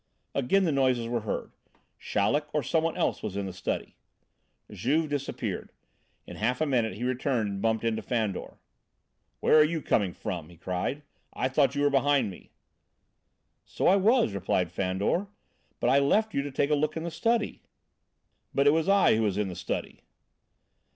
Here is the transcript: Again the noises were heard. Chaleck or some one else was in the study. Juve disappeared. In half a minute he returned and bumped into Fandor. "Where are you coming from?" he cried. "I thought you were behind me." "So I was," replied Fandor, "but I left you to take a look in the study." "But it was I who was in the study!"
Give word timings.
Again 0.33 0.63
the 0.63 0.71
noises 0.71 1.07
were 1.07 1.19
heard. 1.19 1.51
Chaleck 1.99 2.47
or 2.55 2.63
some 2.63 2.81
one 2.83 2.97
else 2.97 3.21
was 3.21 3.37
in 3.37 3.45
the 3.45 3.53
study. 3.53 3.97
Juve 4.71 5.07
disappeared. 5.09 5.71
In 6.25 6.37
half 6.37 6.59
a 6.59 6.65
minute 6.65 6.95
he 6.95 7.03
returned 7.03 7.49
and 7.49 7.61
bumped 7.61 7.83
into 7.83 8.01
Fandor. 8.01 8.57
"Where 9.41 9.59
are 9.59 9.63
you 9.63 9.79
coming 9.79 10.11
from?" 10.15 10.49
he 10.49 10.57
cried. 10.57 11.03
"I 11.33 11.49
thought 11.49 11.75
you 11.75 11.83
were 11.83 11.91
behind 11.91 12.31
me." 12.31 12.49
"So 13.63 13.85
I 13.85 13.95
was," 13.95 14.33
replied 14.33 14.71
Fandor, 14.71 15.27
"but 15.79 15.91
I 15.91 15.99
left 15.99 16.33
you 16.33 16.41
to 16.41 16.51
take 16.51 16.71
a 16.71 16.75
look 16.75 16.97
in 16.97 17.03
the 17.03 17.11
study." 17.11 17.61
"But 18.55 18.65
it 18.65 18.71
was 18.71 18.89
I 18.89 19.17
who 19.17 19.21
was 19.21 19.37
in 19.37 19.49
the 19.49 19.55
study!" 19.55 20.01